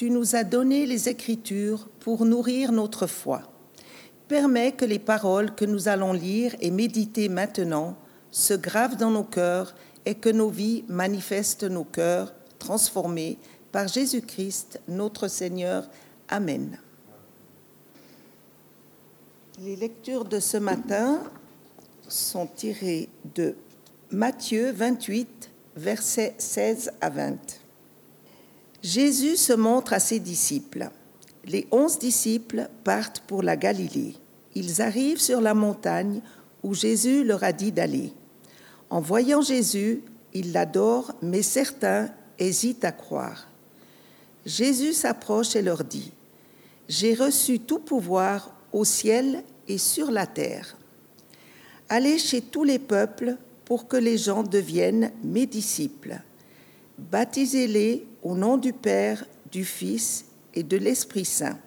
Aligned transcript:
tu 0.00 0.10
nous 0.10 0.34
as 0.34 0.44
donné 0.44 0.86
les 0.86 1.10
Écritures 1.10 1.86
pour 2.00 2.24
nourrir 2.24 2.72
notre 2.72 3.06
foi. 3.06 3.42
Permets 4.28 4.72
que 4.72 4.86
les 4.86 4.98
paroles 4.98 5.54
que 5.54 5.66
nous 5.66 5.88
allons 5.88 6.14
lire 6.14 6.56
et 6.62 6.70
méditer 6.70 7.28
maintenant 7.28 7.98
se 8.30 8.54
gravent 8.54 8.96
dans 8.96 9.10
nos 9.10 9.24
cœurs 9.24 9.74
et 10.06 10.14
que 10.14 10.30
nos 10.30 10.48
vies 10.48 10.86
manifestent 10.88 11.64
nos 11.64 11.84
cœurs 11.84 12.32
transformés 12.58 13.36
par 13.72 13.88
Jésus-Christ, 13.88 14.80
notre 14.88 15.28
Seigneur. 15.28 15.86
Amen. 16.30 16.78
Les 19.58 19.76
lectures 19.76 20.24
de 20.24 20.40
ce 20.40 20.56
matin 20.56 21.20
sont 22.08 22.46
tirées 22.46 23.10
de 23.34 23.54
Matthieu 24.10 24.72
28, 24.72 25.50
versets 25.76 26.36
16 26.38 26.90
à 27.02 27.10
20. 27.10 27.59
Jésus 28.82 29.36
se 29.36 29.52
montre 29.52 29.92
à 29.92 30.00
ses 30.00 30.20
disciples. 30.20 30.90
Les 31.44 31.66
onze 31.70 31.98
disciples 31.98 32.68
partent 32.84 33.20
pour 33.20 33.42
la 33.42 33.56
Galilée. 33.56 34.14
Ils 34.54 34.80
arrivent 34.80 35.20
sur 35.20 35.40
la 35.40 35.54
montagne 35.54 36.20
où 36.62 36.74
Jésus 36.74 37.24
leur 37.24 37.44
a 37.44 37.52
dit 37.52 37.72
d'aller. 37.72 38.12
En 38.88 39.00
voyant 39.00 39.42
Jésus, 39.42 40.02
ils 40.32 40.52
l'adorent, 40.52 41.12
mais 41.22 41.42
certains 41.42 42.10
hésitent 42.38 42.84
à 42.84 42.92
croire. 42.92 43.48
Jésus 44.46 44.94
s'approche 44.94 45.56
et 45.56 45.62
leur 45.62 45.84
dit, 45.84 46.12
J'ai 46.88 47.14
reçu 47.14 47.60
tout 47.60 47.78
pouvoir 47.78 48.54
au 48.72 48.84
ciel 48.84 49.44
et 49.68 49.78
sur 49.78 50.10
la 50.10 50.26
terre. 50.26 50.76
Allez 51.88 52.18
chez 52.18 52.40
tous 52.40 52.64
les 52.64 52.78
peuples 52.78 53.36
pour 53.64 53.88
que 53.88 53.96
les 53.96 54.16
gens 54.16 54.42
deviennent 54.42 55.12
mes 55.22 55.46
disciples. 55.46 56.20
Baptisez-les 56.98 58.06
au 58.22 58.34
nom 58.34 58.56
du 58.56 58.72
Père, 58.72 59.24
du 59.50 59.64
Fils 59.64 60.26
et 60.54 60.62
de 60.62 60.76
l'Esprit 60.76 61.24
Saint. 61.24 61.58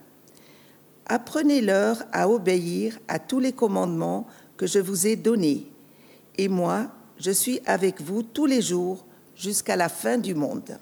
Apprenez-leur 1.05 2.03
à 2.11 2.29
obéir 2.29 2.99
à 3.07 3.19
tous 3.19 3.39
les 3.39 3.51
commandements 3.51 4.27
que 4.57 4.67
je 4.67 4.79
vous 4.79 5.07
ai 5.07 5.15
donnés. 5.15 5.67
Et 6.37 6.47
moi, 6.47 6.87
je 7.19 7.31
suis 7.31 7.59
avec 7.65 8.01
vous 8.01 8.23
tous 8.23 8.45
les 8.45 8.61
jours 8.61 9.05
jusqu'à 9.35 9.75
la 9.75 9.89
fin 9.89 10.17
du 10.17 10.33
monde. 10.33 10.77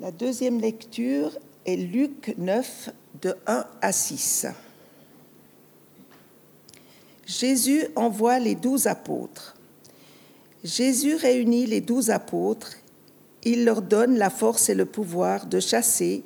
La 0.00 0.10
deuxième 0.10 0.60
lecture 0.60 1.36
est 1.66 1.76
Luc 1.76 2.34
9, 2.38 2.90
de 3.20 3.34
1 3.46 3.64
à 3.80 3.92
6. 3.92 4.46
Jésus 7.26 7.86
envoie 7.94 8.38
les 8.38 8.54
douze 8.54 8.86
apôtres. 8.86 9.54
Jésus 10.64 11.14
réunit 11.14 11.66
les 11.66 11.80
douze 11.80 12.10
apôtres 12.10 12.76
il 13.44 13.64
leur 13.64 13.82
donne 13.82 14.16
la 14.16 14.30
force 14.30 14.68
et 14.68 14.74
le 14.74 14.84
pouvoir 14.84 15.46
de 15.46 15.60
chasser 15.60 16.24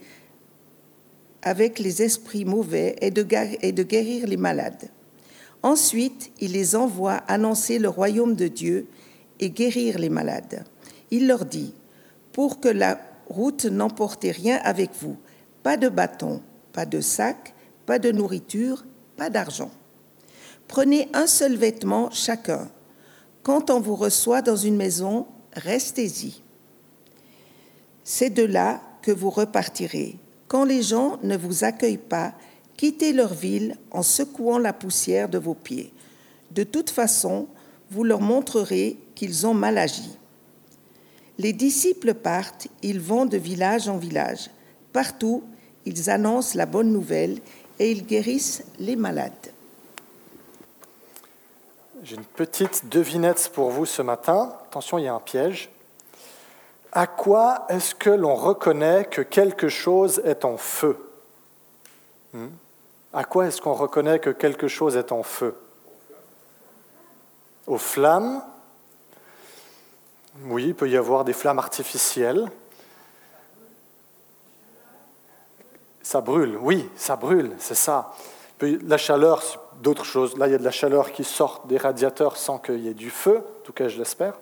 avec 1.43 1.79
les 1.79 2.03
esprits 2.03 2.45
mauvais 2.45 2.97
et 3.01 3.11
de, 3.11 3.23
guérir 3.23 4.27
les 4.27 4.37
malades. 4.37 4.91
Ensuite, 5.63 6.33
il 6.41 6.53
les 6.53 6.75
envoie 6.75 7.23
annoncer 7.29 7.79
le 7.79 7.89
royaume 7.89 8.35
de 8.35 8.49
Dieu 8.49 8.87
et 9.41 9.51
guérir 9.51 9.99
les 9.99 10.09
malades. 10.09 10.65
Il 11.11 11.27
leur 11.27 11.45
dit, 11.45 11.75
pour 12.33 12.61
que 12.61 12.69
la 12.69 12.99
route 13.29 13.67
n'emporte 13.67 14.25
rien 14.25 14.59
avec 14.65 14.91
vous, 15.01 15.17
pas 15.63 15.77
de 15.77 15.89
bâton, 15.89 16.41
pas 16.73 16.87
de 16.87 17.01
sac, 17.01 17.55
pas 17.87 17.99
de 17.99 18.11
nourriture, 18.11 18.85
pas 19.17 19.31
d'argent. 19.31 19.71
Prenez 20.67 21.09
un 21.13 21.27
seul 21.27 21.57
vêtement 21.57 22.11
chacun. 22.11 22.69
Quand 23.43 23.71
on 23.71 23.81
vous 23.81 23.97
reçoit 23.97 24.43
dans 24.43 24.57
une 24.57 24.77
maison, 24.77 25.27
restez-y. 25.53 26.44
C'est 28.05 28.31
de 28.31 28.45
là 28.45 28.81
que 29.03 29.11
vous 29.11 29.31
repartirez. 29.31 30.17
Quand 30.47 30.65
les 30.65 30.83
gens 30.83 31.19
ne 31.23 31.37
vous 31.37 31.65
accueillent 31.65 31.97
pas, 31.97 32.35
quittez 32.77 33.13
leur 33.13 33.35
ville 33.35 33.77
en 33.91 34.03
secouant 34.03 34.59
la 34.59 34.73
poussière 34.73 35.29
de 35.29 35.39
vos 35.39 35.55
pieds. 35.55 35.93
De 36.51 36.65
toute 36.65 36.91
façon, 36.91 37.49
vous 37.91 38.05
leur 38.05 38.21
montrerez 38.21 38.99
qu'ils 39.15 39.47
ont 39.47 39.55
mal 39.55 39.79
agi. 39.79 40.17
Les 41.39 41.53
disciples 41.53 42.15
partent, 42.15 42.69
ils 42.83 43.01
vont 43.01 43.27
de 43.27 43.37
village 43.37 43.89
en 43.89 43.97
village. 43.97 44.51
Partout, 44.93 45.43
ils 45.85 46.09
annoncent 46.11 46.57
la 46.57 46.67
bonne 46.67 46.93
nouvelle 46.93 47.41
et 47.79 47.91
ils 47.91 48.07
guérissent 48.07 48.63
les 48.79 48.97
malades. 48.97 49.33
J'ai 52.03 52.17
une 52.17 52.25
petite 52.25 52.89
devinette 52.89 53.51
pour 53.53 53.71
vous 53.71 53.87
ce 53.87 54.03
matin. 54.03 54.53
Attention, 54.67 54.99
il 54.99 55.05
y 55.05 55.09
a 55.09 55.15
un 55.15 55.21
piège. 55.21 55.71
À 56.95 57.09
quoi 57.09 57.67
est-ce 57.69 57.95
que 57.95 58.11
l'on 58.11 58.37
reconnaît 58.37 59.05
que 59.05 59.21
quelque 59.21 59.69
chose 59.69 60.23
est 60.25 60.45
en 60.45 60.57
feu? 60.57 60.97
Hmm? 62.33 62.49
À 63.13 63.25
quoi 63.25 63.47
est-ce 63.47 63.61
qu'on 63.61 63.75
reconnaît 63.75 64.21
que 64.21 64.31
quelque 64.31 64.69
chose 64.69 64.97
est 64.97 65.11
en 65.11 65.25
feu? 65.25 65.57
Aux 67.67 67.79
flammes? 67.79 68.43
Oui, 70.45 70.67
il 70.67 70.75
peut 70.75 70.89
y 70.89 70.97
avoir 70.97 71.25
des 71.25 71.33
flammes 71.33 71.59
artificielles. 71.59 72.51
Ça 76.03 76.21
brûle, 76.21 76.57
oui, 76.61 76.89
ça 76.97 77.17
brûle, 77.17 77.55
c'est 77.59 77.75
ça. 77.75 78.15
La 78.61 78.99
chaleur, 78.99 79.43
d'autres 79.81 80.05
choses. 80.05 80.37
Là, 80.39 80.47
il 80.47 80.53
y 80.53 80.55
a 80.55 80.59
de 80.59 80.65
la 80.65 80.71
chaleur 80.71 81.11
qui 81.13 81.25
sort 81.25 81.63
des 81.67 81.77
radiateurs 81.77 82.37
sans 82.37 82.59
qu'il 82.59 82.81
y 82.81 82.89
ait 82.89 82.95
du 82.95 83.11
feu, 83.11 83.39
en 83.39 83.65
tout 83.65 83.73
cas, 83.73 83.89
je 83.89 83.99
l'espère. 83.99 84.35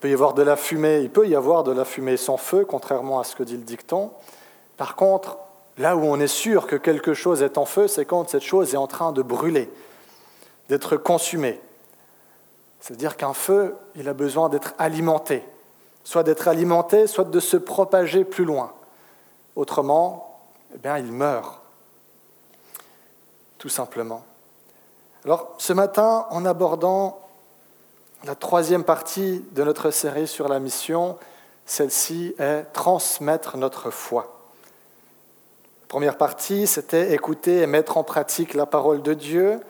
Il 0.00 0.08
peut 0.08 0.10
y 0.12 0.14
avoir 0.14 0.32
de 0.32 0.42
la 0.42 0.56
fumée, 0.56 1.00
il 1.00 1.10
peut 1.10 1.28
y 1.28 1.36
avoir 1.36 1.62
de 1.62 1.72
la 1.72 1.84
fumée 1.84 2.16
sans 2.16 2.38
feu, 2.38 2.64
contrairement 2.64 3.20
à 3.20 3.24
ce 3.24 3.36
que 3.36 3.42
dit 3.42 3.58
le 3.58 3.64
dicton. 3.64 4.10
Par 4.78 4.96
contre, 4.96 5.36
là 5.76 5.94
où 5.94 6.04
on 6.04 6.18
est 6.18 6.26
sûr 6.26 6.66
que 6.66 6.76
quelque 6.76 7.12
chose 7.12 7.42
est 7.42 7.58
en 7.58 7.66
feu, 7.66 7.86
c'est 7.86 8.06
quand 8.06 8.30
cette 8.30 8.42
chose 8.42 8.72
est 8.72 8.78
en 8.78 8.86
train 8.86 9.12
de 9.12 9.20
brûler, 9.20 9.70
d'être 10.70 10.96
consumée. 10.96 11.60
C'est-à-dire 12.80 13.18
qu'un 13.18 13.34
feu, 13.34 13.76
il 13.94 14.08
a 14.08 14.14
besoin 14.14 14.48
d'être 14.48 14.72
alimenté, 14.78 15.44
soit 16.02 16.22
d'être 16.22 16.48
alimenté, 16.48 17.06
soit 17.06 17.24
de 17.24 17.38
se 17.38 17.58
propager 17.58 18.24
plus 18.24 18.46
loin. 18.46 18.72
Autrement, 19.54 20.40
eh 20.74 20.78
bien, 20.78 20.96
il 20.96 21.12
meurt, 21.12 21.60
tout 23.58 23.68
simplement. 23.68 24.24
Alors, 25.26 25.56
ce 25.58 25.74
matin, 25.74 26.26
en 26.30 26.46
abordant 26.46 27.20
la 28.24 28.34
troisième 28.34 28.84
partie 28.84 29.44
de 29.52 29.64
notre 29.64 29.90
série 29.90 30.26
sur 30.26 30.48
la 30.48 30.60
mission, 30.60 31.16
celle-ci 31.64 32.34
est 32.38 32.64
transmettre 32.72 33.56
notre 33.56 33.90
foi. 33.90 34.40
La 35.82 35.86
première 35.88 36.18
partie, 36.18 36.66
c'était 36.66 37.12
écouter 37.14 37.62
et 37.62 37.66
mettre 37.66 37.96
en 37.96 38.04
pratique 38.04 38.54
la 38.54 38.66
parole 38.66 39.02
de 39.02 39.14
Dieu. 39.14 39.60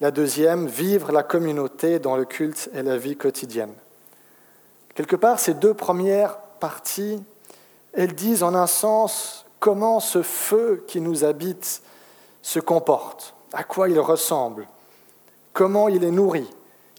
La 0.00 0.10
deuxième, 0.10 0.66
vivre 0.66 1.10
la 1.10 1.22
communauté 1.22 1.98
dans 1.98 2.16
le 2.16 2.24
culte 2.24 2.70
et 2.72 2.82
la 2.82 2.96
vie 2.96 3.16
quotidienne. 3.16 3.74
Quelque 4.94 5.16
part, 5.16 5.40
ces 5.40 5.54
deux 5.54 5.74
premières 5.74 6.38
parties, 6.60 7.22
elles 7.92 8.14
disent 8.14 8.42
en 8.42 8.54
un 8.54 8.66
sens 8.66 9.44
comment 9.58 9.98
ce 9.98 10.22
feu 10.22 10.84
qui 10.86 11.00
nous 11.00 11.24
habite 11.24 11.82
se 12.42 12.60
comporte, 12.60 13.34
à 13.52 13.64
quoi 13.64 13.88
il 13.88 13.98
ressemble, 13.98 14.68
comment 15.52 15.88
il 15.88 16.04
est 16.04 16.10
nourri, 16.10 16.48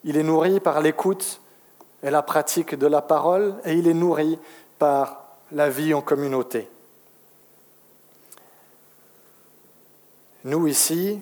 il 0.03 0.17
est 0.17 0.23
nourri 0.23 0.59
par 0.59 0.81
l'écoute 0.81 1.41
et 2.03 2.09
la 2.09 2.21
pratique 2.21 2.75
de 2.75 2.87
la 2.87 3.01
parole, 3.01 3.55
et 3.65 3.73
il 3.73 3.87
est 3.87 3.93
nourri 3.93 4.39
par 4.77 5.23
la 5.51 5.69
vie 5.69 5.93
en 5.93 6.01
communauté. 6.01 6.69
Nous 10.45 10.67
ici, 10.67 11.21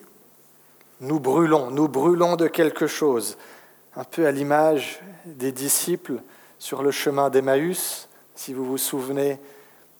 nous 1.00 1.18
brûlons, 1.18 1.70
nous 1.70 1.88
brûlons 1.88 2.36
de 2.36 2.46
quelque 2.46 2.86
chose, 2.86 3.36
un 3.96 4.04
peu 4.04 4.26
à 4.26 4.30
l'image 4.30 5.00
des 5.24 5.50
disciples 5.50 6.20
sur 6.58 6.82
le 6.82 6.92
chemin 6.92 7.30
d'Emmaüs, 7.30 8.08
si 8.36 8.52
vous 8.52 8.64
vous 8.64 8.78
souvenez 8.78 9.40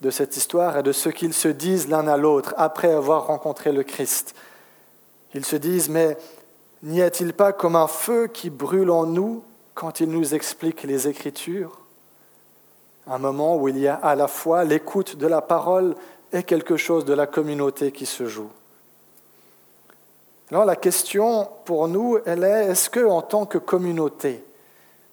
de 0.00 0.10
cette 0.10 0.36
histoire, 0.36 0.78
et 0.78 0.82
de 0.84 0.92
ce 0.92 1.08
qu'ils 1.08 1.34
se 1.34 1.48
disent 1.48 1.88
l'un 1.88 2.06
à 2.06 2.16
l'autre 2.16 2.54
après 2.56 2.92
avoir 2.92 3.26
rencontré 3.26 3.72
le 3.72 3.82
Christ. 3.82 4.36
Ils 5.34 5.44
se 5.44 5.56
disent, 5.56 5.88
mais 5.88 6.16
N'y 6.82 7.02
a-t-il 7.02 7.32
pas 7.32 7.52
comme 7.52 7.74
un 7.74 7.88
feu 7.88 8.28
qui 8.28 8.50
brûle 8.50 8.90
en 8.90 9.04
nous 9.04 9.42
quand 9.74 10.00
il 10.00 10.10
nous 10.10 10.34
explique 10.34 10.84
les 10.84 11.08
Écritures? 11.08 11.78
Un 13.08 13.18
moment 13.18 13.56
où 13.56 13.68
il 13.68 13.78
y 13.78 13.88
a 13.88 13.94
à 13.94 14.14
la 14.14 14.28
fois 14.28 14.64
l'écoute 14.64 15.16
de 15.16 15.26
la 15.26 15.40
parole 15.40 15.96
est 16.32 16.44
quelque 16.44 16.76
chose 16.76 17.04
de 17.04 17.14
la 17.14 17.26
communauté 17.26 17.90
qui 17.90 18.06
se 18.06 18.26
joue. 18.26 18.50
Alors 20.50 20.64
la 20.64 20.76
question 20.76 21.48
pour 21.64 21.88
nous, 21.88 22.18
elle 22.24 22.44
est, 22.44 22.66
est-ce 22.66 22.88
que 22.90 23.04
en 23.04 23.22
tant 23.22 23.44
que 23.44 23.58
communauté, 23.58 24.44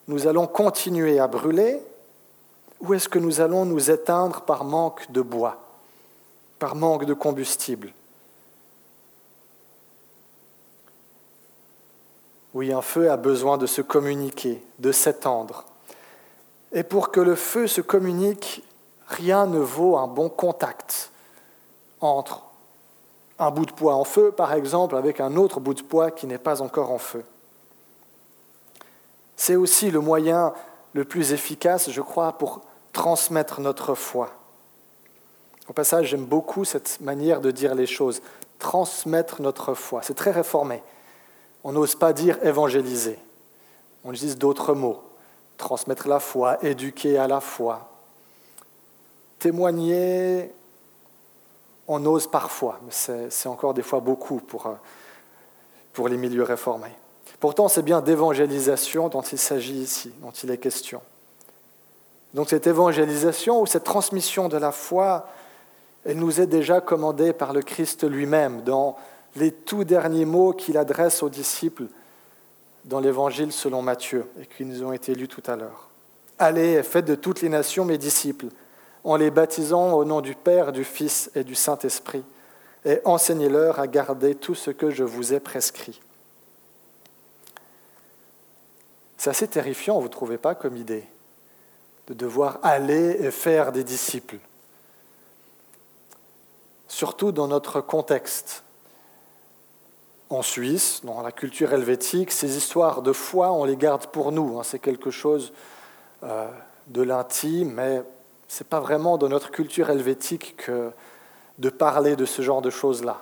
nous 0.08 0.26
allons 0.26 0.46
continuer 0.46 1.18
à 1.18 1.26
brûler 1.26 1.80
ou 2.80 2.94
est-ce 2.94 3.08
que 3.08 3.18
nous 3.18 3.40
allons 3.40 3.64
nous 3.64 3.90
éteindre 3.90 4.42
par 4.42 4.64
manque 4.64 5.10
de 5.10 5.20
bois, 5.20 5.58
par 6.58 6.76
manque 6.76 7.06
de 7.06 7.14
combustible? 7.14 7.92
Oui, 12.56 12.72
un 12.72 12.80
feu 12.80 13.10
a 13.10 13.18
besoin 13.18 13.58
de 13.58 13.66
se 13.66 13.82
communiquer, 13.82 14.64
de 14.78 14.90
s'étendre. 14.90 15.66
Et 16.72 16.84
pour 16.84 17.10
que 17.10 17.20
le 17.20 17.34
feu 17.34 17.66
se 17.66 17.82
communique, 17.82 18.64
rien 19.08 19.46
ne 19.46 19.58
vaut 19.58 19.98
un 19.98 20.06
bon 20.06 20.30
contact 20.30 21.10
entre 22.00 22.44
un 23.38 23.50
bout 23.50 23.66
de 23.66 23.72
poids 23.72 23.94
en 23.94 24.04
feu, 24.04 24.32
par 24.32 24.54
exemple, 24.54 24.96
avec 24.96 25.20
un 25.20 25.36
autre 25.36 25.60
bout 25.60 25.74
de 25.74 25.82
poids 25.82 26.10
qui 26.10 26.26
n'est 26.26 26.38
pas 26.38 26.62
encore 26.62 26.90
en 26.92 26.96
feu. 26.96 27.24
C'est 29.36 29.56
aussi 29.56 29.90
le 29.90 30.00
moyen 30.00 30.54
le 30.94 31.04
plus 31.04 31.34
efficace, 31.34 31.90
je 31.90 32.00
crois, 32.00 32.38
pour 32.38 32.62
transmettre 32.94 33.60
notre 33.60 33.94
foi. 33.94 34.30
Au 35.68 35.74
passage, 35.74 36.06
j'aime 36.06 36.24
beaucoup 36.24 36.64
cette 36.64 37.02
manière 37.02 37.42
de 37.42 37.50
dire 37.50 37.74
les 37.74 37.86
choses, 37.86 38.22
transmettre 38.58 39.42
notre 39.42 39.74
foi. 39.74 40.00
C'est 40.02 40.14
très 40.14 40.30
réformé. 40.30 40.82
On 41.68 41.72
n'ose 41.72 41.96
pas 41.96 42.12
dire 42.12 42.38
évangéliser. 42.44 43.18
On 44.04 44.12
utilise 44.12 44.38
d'autres 44.38 44.72
mots. 44.72 45.02
Transmettre 45.56 46.06
la 46.06 46.20
foi, 46.20 46.64
éduquer 46.64 47.18
à 47.18 47.26
la 47.26 47.40
foi. 47.40 47.90
Témoigner, 49.40 50.52
on 51.88 52.06
ose 52.06 52.28
parfois, 52.28 52.78
mais 52.84 52.92
c'est 53.30 53.48
encore 53.48 53.74
des 53.74 53.82
fois 53.82 53.98
beaucoup 53.98 54.36
pour, 54.36 54.66
euh, 54.66 54.74
pour 55.92 56.08
les 56.08 56.16
milieux 56.16 56.44
réformés. 56.44 56.94
Pourtant, 57.40 57.66
c'est 57.66 57.82
bien 57.82 58.00
d'évangélisation 58.00 59.08
dont 59.08 59.22
il 59.22 59.38
s'agit 59.38 59.74
ici, 59.74 60.12
dont 60.22 60.30
il 60.30 60.52
est 60.52 60.58
question. 60.58 61.00
Donc 62.32 62.48
cette 62.48 62.68
évangélisation 62.68 63.60
ou 63.60 63.66
cette 63.66 63.82
transmission 63.82 64.48
de 64.48 64.56
la 64.56 64.70
foi, 64.70 65.26
elle 66.04 66.18
nous 66.18 66.40
est 66.40 66.46
déjà 66.46 66.80
commandée 66.80 67.32
par 67.32 67.52
le 67.52 67.62
Christ 67.62 68.08
lui-même 68.08 68.62
dans 68.62 68.96
les 69.36 69.52
tout 69.52 69.84
derniers 69.84 70.24
mots 70.24 70.52
qu'il 70.52 70.78
adresse 70.78 71.22
aux 71.22 71.28
disciples 71.28 71.86
dans 72.84 73.00
l'Évangile 73.00 73.52
selon 73.52 73.82
Matthieu 73.82 74.26
et 74.40 74.46
qui 74.46 74.64
nous 74.64 74.82
ont 74.82 74.92
été 74.92 75.14
lus 75.14 75.28
tout 75.28 75.42
à 75.46 75.56
l'heure. 75.56 75.88
Allez 76.38 76.72
et 76.72 76.82
faites 76.82 77.04
de 77.04 77.14
toutes 77.14 77.40
les 77.40 77.48
nations 77.48 77.84
mes 77.84 77.98
disciples, 77.98 78.46
en 79.04 79.16
les 79.16 79.30
baptisant 79.30 79.92
au 79.92 80.04
nom 80.04 80.20
du 80.20 80.34
Père, 80.34 80.72
du 80.72 80.84
Fils 80.84 81.30
et 81.34 81.44
du 81.44 81.54
Saint-Esprit, 81.54 82.24
et 82.84 83.00
enseignez-leur 83.04 83.78
à 83.78 83.86
garder 83.86 84.34
tout 84.34 84.54
ce 84.54 84.70
que 84.70 84.90
je 84.90 85.04
vous 85.04 85.32
ai 85.32 85.40
prescrit. 85.40 86.00
C'est 89.16 89.30
assez 89.30 89.48
terrifiant, 89.48 89.98
vous 89.98 90.04
ne 90.04 90.12
trouvez 90.12 90.38
pas, 90.38 90.54
comme 90.54 90.76
idée, 90.76 91.04
de 92.06 92.14
devoir 92.14 92.58
aller 92.62 93.16
et 93.20 93.30
faire 93.30 93.72
des 93.72 93.82
disciples, 93.82 94.38
surtout 96.86 97.32
dans 97.32 97.48
notre 97.48 97.80
contexte 97.80 98.62
en 100.28 100.42
Suisse, 100.42 101.02
dans 101.04 101.22
la 101.22 101.32
culture 101.32 101.72
helvétique, 101.72 102.32
ces 102.32 102.56
histoires 102.56 103.02
de 103.02 103.12
foi, 103.12 103.52
on 103.52 103.64
les 103.64 103.76
garde 103.76 104.06
pour 104.06 104.32
nous. 104.32 104.58
Hein. 104.58 104.62
C'est 104.64 104.78
quelque 104.78 105.10
chose 105.10 105.52
euh, 106.24 106.48
de 106.88 107.02
l'intime, 107.02 107.72
mais 107.72 108.02
ce 108.48 108.62
n'est 108.62 108.68
pas 108.68 108.80
vraiment 108.80 109.18
dans 109.18 109.28
notre 109.28 109.50
culture 109.50 109.90
helvétique 109.90 110.56
que 110.56 110.90
de 111.58 111.70
parler 111.70 112.16
de 112.16 112.24
ce 112.24 112.42
genre 112.42 112.62
de 112.62 112.70
choses-là. 112.70 113.20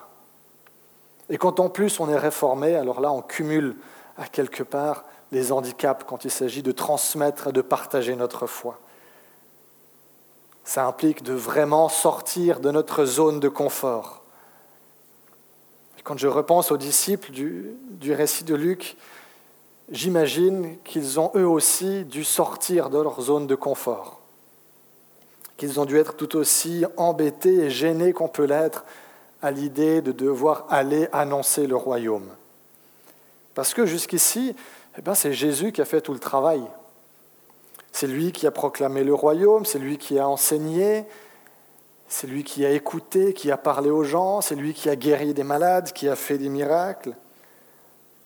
Et 1.31 1.39
quand 1.39 1.61
en 1.61 1.69
plus 1.69 2.01
on 2.01 2.09
est 2.09 2.19
réformé, 2.19 2.75
alors 2.75 3.01
là 3.01 3.13
on 3.13 3.23
cumule 3.23 3.77
à 4.17 4.27
quelque 4.27 4.63
part 4.63 5.05
les 5.33 5.53
handicaps 5.53 6.05
quand 6.07 6.25
il 6.25 6.31
s'agit 6.31 6.63
de 6.63 6.73
transmettre 6.73 7.49
et 7.49 7.53
de 7.53 7.63
partager 7.63 8.17
notre 8.17 8.47
foi. 8.47 8.79
Ça 10.65 10.87
implique 10.87 11.23
de 11.23 11.33
vraiment 11.33 11.89
sortir 11.89 12.61
de 12.61 12.71
notre 12.71 13.05
zone 13.05 13.41
de 13.41 13.49
confort 13.49 14.24
quand 16.05 16.19
je 16.19 16.29
repense 16.29 16.71
aux 16.71 16.77
disciples 16.77 17.33
du, 17.33 18.13
récit 18.13 18.45
de 18.45 18.55
Luc, 18.55 18.97
j'imagine 19.91 20.77
qu'ils 20.85 21.19
ont 21.19 21.33
eux 21.35 21.49
aussi 21.49 22.05
dû 22.05 22.25
sortir 22.25 22.91
de 22.91 22.99
leur 22.99 23.21
zone 23.23 23.47
de 23.47 23.55
confort, 23.55 24.21
qu'ils 25.57 25.81
ont 25.81 25.87
dû 25.87 25.99
être 25.99 26.15
tout 26.15 26.37
aussi 26.37 26.85
embêtés 26.99 27.55
et 27.55 27.71
gênés 27.71 28.13
qu'on 28.13 28.29
peut 28.29 28.45
l'être 28.45 28.85
à 29.41 29.51
l'idée 29.51 30.03
de 30.03 30.13
devoir 30.13 30.67
aller 30.69 31.09
annoncer 31.13 31.67
le 31.67 31.77
royaume. 31.77 32.29
Parce 33.55 33.73
que 33.73 33.87
jusqu'ici, 33.87 34.55
eh 34.99 35.03
ben, 35.03 35.15
c'est 35.15 35.33
Jésus 35.33 35.73
qui 35.73 35.81
a 35.81 35.87
fait 35.87 36.03
tout 36.03 36.13
le 36.13 36.19
travail. 36.19 36.63
C'est 37.93 38.07
lui 38.07 38.33
qui 38.33 38.47
a 38.47 38.51
proclamé 38.51 39.05
le 39.05 39.15
royaume, 39.15 39.65
c'est 39.65 39.79
lui 39.79 39.97
qui 39.97 40.19
a 40.19 40.29
enseigné, 40.29 41.07
c'est 42.09 42.27
lui 42.27 42.45
qui 42.45 42.65
a 42.65 42.71
écouté, 42.71 43.35
qui 43.35 43.51
a 43.51 43.57
parlé 43.57 43.91
aux 43.91 44.05
gens, 44.05 44.41
c'est 44.41 44.55
lui 44.55 44.75
qui 44.75 44.89
a 44.89 44.97
guéri 44.97 45.35
des 45.35 45.45
malades, 45.45 45.93
qui 45.93 46.09
a 46.09 46.17
fait 46.17 46.39
des 46.39 46.49
miracles. 46.49 47.15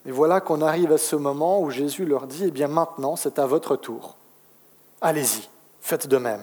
Et 0.07 0.11
voilà 0.11 0.41
qu'on 0.41 0.63
arrive 0.63 0.93
à 0.93 0.99
ce 0.99 1.17
moment 1.17 1.61
où 1.61 1.71
Jésus 1.71 2.05
leur 2.05 2.27
dit, 2.27 2.45
eh 2.47 2.51
bien 2.51 2.69
maintenant, 2.69 3.17
c'est 3.17 3.39
à 3.39 3.47
votre 3.47 3.77
tour. 3.77 4.17
Allez-y, 5.01 5.49
faites 5.81 6.07
de 6.07 6.17
même. 6.17 6.43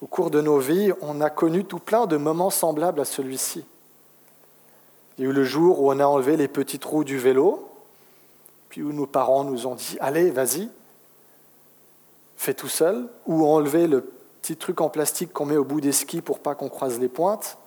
Au 0.00 0.06
cours 0.06 0.30
de 0.30 0.40
nos 0.40 0.58
vies, 0.58 0.92
on 1.02 1.20
a 1.20 1.28
connu 1.28 1.64
tout 1.64 1.78
plein 1.78 2.06
de 2.06 2.16
moments 2.16 2.50
semblables 2.50 3.00
à 3.00 3.04
celui-ci. 3.04 3.64
Il 5.18 5.24
y 5.24 5.26
a 5.26 5.30
eu 5.30 5.34
le 5.34 5.44
jour 5.44 5.80
où 5.80 5.92
on 5.92 5.98
a 5.98 6.06
enlevé 6.06 6.36
les 6.36 6.48
petits 6.48 6.78
trous 6.78 7.04
du 7.04 7.18
vélo, 7.18 7.68
puis 8.70 8.82
où 8.82 8.92
nos 8.92 9.06
parents 9.06 9.44
nous 9.44 9.66
ont 9.66 9.74
dit, 9.74 9.98
allez, 10.00 10.30
vas-y, 10.30 10.70
fais 12.36 12.54
tout 12.54 12.68
seul, 12.68 13.06
ou 13.26 13.46
enlever 13.46 13.86
le 13.86 14.10
petit 14.40 14.56
truc 14.56 14.80
en 14.80 14.88
plastique 14.88 15.32
qu'on 15.32 15.46
met 15.46 15.56
au 15.56 15.64
bout 15.64 15.80
des 15.80 15.92
skis 15.92 16.22
pour 16.22 16.40
pas 16.40 16.54
qu'on 16.54 16.68
croise 16.68 16.98
les 16.98 17.08
pointes. 17.08 17.58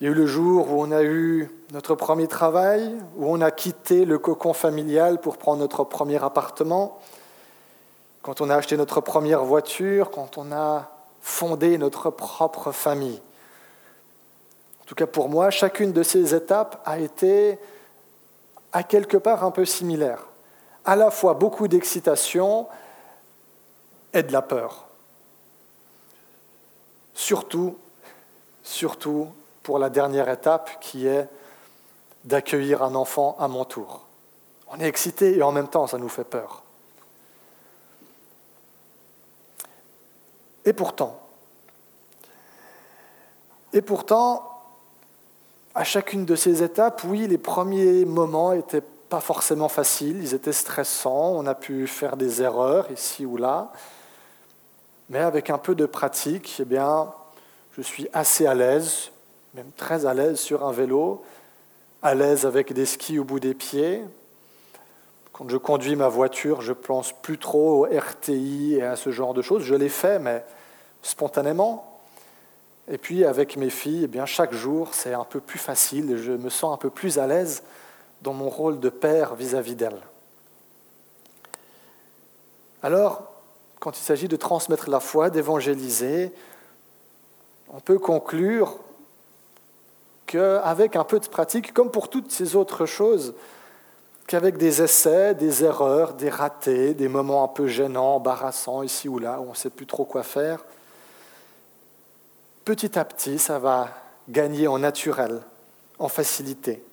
Il 0.00 0.04
y 0.04 0.08
a 0.08 0.12
eu 0.12 0.14
le 0.14 0.26
jour 0.26 0.72
où 0.72 0.82
on 0.82 0.92
a 0.92 1.02
eu 1.02 1.50
notre 1.72 1.94
premier 1.94 2.26
travail, 2.26 2.96
où 3.16 3.26
on 3.26 3.40
a 3.40 3.50
quitté 3.50 4.04
le 4.04 4.18
cocon 4.18 4.54
familial 4.54 5.20
pour 5.20 5.36
prendre 5.36 5.58
notre 5.58 5.84
premier 5.84 6.22
appartement, 6.22 6.98
quand 8.22 8.40
on 8.40 8.48
a 8.48 8.56
acheté 8.56 8.76
notre 8.76 9.00
première 9.00 9.44
voiture, 9.44 10.10
quand 10.10 10.38
on 10.38 10.52
a 10.52 10.90
fondé 11.20 11.76
notre 11.76 12.10
propre 12.10 12.72
famille. 12.72 13.20
En 14.80 14.84
tout 14.86 14.94
cas 14.94 15.06
pour 15.06 15.28
moi, 15.28 15.50
chacune 15.50 15.92
de 15.92 16.02
ces 16.02 16.34
étapes 16.34 16.80
a 16.86 16.98
été 16.98 17.58
à 18.72 18.82
quelque 18.82 19.16
part 19.16 19.44
un 19.44 19.50
peu 19.50 19.64
similaire. 19.64 20.26
À 20.84 20.96
la 20.96 21.10
fois 21.10 21.34
beaucoup 21.34 21.68
d'excitation 21.68 22.66
et 24.14 24.22
de 24.22 24.32
la 24.32 24.42
peur. 24.42 24.89
Surtout, 27.20 27.76
surtout 28.62 29.28
pour 29.62 29.78
la 29.78 29.90
dernière 29.90 30.30
étape 30.30 30.80
qui 30.80 31.06
est 31.06 31.28
d'accueillir 32.24 32.82
un 32.82 32.94
enfant 32.94 33.36
à 33.38 33.46
mon 33.46 33.66
tour. 33.66 34.06
On 34.68 34.80
est 34.80 34.86
excité 34.86 35.36
et 35.36 35.42
en 35.42 35.52
même 35.52 35.68
temps 35.68 35.86
ça 35.86 35.98
nous 35.98 36.08
fait 36.08 36.24
peur. 36.24 36.62
Et 40.64 40.72
pourtant, 40.72 41.20
et 43.74 43.82
pourtant, 43.82 44.62
à 45.74 45.84
chacune 45.84 46.24
de 46.24 46.36
ces 46.36 46.62
étapes, 46.62 47.02
oui, 47.04 47.28
les 47.28 47.36
premiers 47.36 48.06
moments 48.06 48.54
n'étaient 48.54 48.80
pas 49.10 49.20
forcément 49.20 49.68
faciles, 49.68 50.22
ils 50.22 50.32
étaient 50.32 50.52
stressants, 50.52 51.34
on 51.36 51.46
a 51.46 51.54
pu 51.54 51.86
faire 51.86 52.16
des 52.16 52.40
erreurs 52.40 52.90
ici 52.90 53.26
ou 53.26 53.36
là, 53.36 53.72
mais 55.10 55.18
avec 55.18 55.50
un 55.50 55.58
peu 55.58 55.74
de 55.74 55.86
pratique, 55.86 56.58
eh 56.60 56.64
bien, 56.64 57.12
je 57.76 57.82
suis 57.82 58.08
assez 58.12 58.46
à 58.46 58.54
l'aise, 58.54 59.10
même 59.54 59.70
très 59.76 60.06
à 60.06 60.14
l'aise 60.14 60.38
sur 60.38 60.64
un 60.64 60.72
vélo, 60.72 61.22
à 62.00 62.14
l'aise 62.14 62.46
avec 62.46 62.72
des 62.72 62.86
skis 62.86 63.18
au 63.18 63.24
bout 63.24 63.40
des 63.40 63.52
pieds. 63.52 64.02
Quand 65.32 65.48
je 65.48 65.56
conduis 65.56 65.96
ma 65.96 66.08
voiture, 66.08 66.62
je 66.62 66.72
pense 66.72 67.12
plus 67.12 67.38
trop 67.38 67.84
au 67.84 67.88
RTI 67.90 68.76
et 68.76 68.82
à 68.82 68.94
ce 68.94 69.10
genre 69.10 69.34
de 69.34 69.42
choses. 69.42 69.64
Je 69.64 69.74
l'ai 69.74 69.88
fait, 69.88 70.20
mais 70.20 70.44
spontanément. 71.02 72.00
Et 72.88 72.96
puis 72.96 73.24
avec 73.24 73.56
mes 73.56 73.70
filles, 73.70 74.02
eh 74.04 74.08
bien, 74.08 74.26
chaque 74.26 74.54
jour, 74.54 74.94
c'est 74.94 75.14
un 75.14 75.24
peu 75.24 75.40
plus 75.40 75.58
facile. 75.58 76.18
Je 76.18 76.32
me 76.32 76.50
sens 76.50 76.72
un 76.72 76.76
peu 76.76 76.90
plus 76.90 77.18
à 77.18 77.26
l'aise 77.26 77.64
dans 78.22 78.32
mon 78.32 78.48
rôle 78.48 78.78
de 78.78 78.90
père 78.90 79.34
vis-à-vis 79.34 79.74
d'elles. 79.74 80.02
Alors, 82.82 83.29
quand 83.80 83.98
il 83.98 84.02
s'agit 84.02 84.28
de 84.28 84.36
transmettre 84.36 84.90
la 84.90 85.00
foi, 85.00 85.30
d'évangéliser, 85.30 86.32
on 87.72 87.80
peut 87.80 87.98
conclure 87.98 88.78
qu'avec 90.26 90.96
un 90.96 91.04
peu 91.04 91.18
de 91.18 91.26
pratique, 91.26 91.72
comme 91.72 91.90
pour 91.90 92.08
toutes 92.08 92.30
ces 92.30 92.54
autres 92.54 92.86
choses, 92.86 93.34
qu'avec 94.26 94.58
des 94.58 94.82
essais, 94.82 95.34
des 95.34 95.64
erreurs, 95.64 96.12
des 96.14 96.28
ratés, 96.28 96.94
des 96.94 97.08
moments 97.08 97.42
un 97.42 97.48
peu 97.48 97.66
gênants, 97.66 98.16
embarrassants 98.16 98.82
ici 98.82 99.08
ou 99.08 99.18
là, 99.18 99.40
où 99.40 99.46
on 99.46 99.50
ne 99.50 99.56
sait 99.56 99.70
plus 99.70 99.86
trop 99.86 100.04
quoi 100.04 100.22
faire, 100.22 100.64
petit 102.64 102.98
à 102.98 103.04
petit, 103.04 103.38
ça 103.38 103.58
va 103.58 103.88
gagner 104.28 104.68
en 104.68 104.78
naturel, 104.78 105.40
en 105.98 106.08
facilité. 106.08 106.84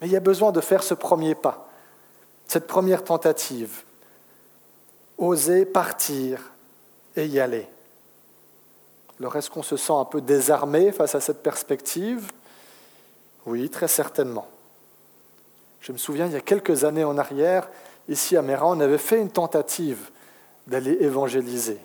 Mais 0.00 0.06
il 0.06 0.12
y 0.12 0.16
a 0.16 0.20
besoin 0.20 0.52
de 0.52 0.60
faire 0.60 0.82
ce 0.82 0.94
premier 0.94 1.34
pas, 1.34 1.66
cette 2.46 2.66
première 2.66 3.02
tentative. 3.02 3.82
Oser 5.20 5.66
partir 5.66 6.52
et 7.14 7.26
y 7.26 7.38
aller. 7.38 7.68
Alors 9.20 9.36
est-ce 9.36 9.50
qu'on 9.50 9.62
se 9.62 9.76
sent 9.76 9.92
un 9.92 10.06
peu 10.06 10.22
désarmé 10.22 10.92
face 10.92 11.14
à 11.14 11.20
cette 11.20 11.42
perspective 11.42 12.32
Oui, 13.44 13.68
très 13.68 13.86
certainement. 13.86 14.48
Je 15.80 15.92
me 15.92 15.98
souviens, 15.98 16.26
il 16.26 16.32
y 16.32 16.36
a 16.36 16.40
quelques 16.40 16.84
années 16.84 17.04
en 17.04 17.18
arrière, 17.18 17.68
ici 18.08 18.36
à 18.36 18.42
Méran, 18.42 18.76
on 18.76 18.80
avait 18.80 18.98
fait 18.98 19.20
une 19.20 19.30
tentative 19.30 20.10
d'aller 20.66 20.96
évangéliser. 21.00 21.78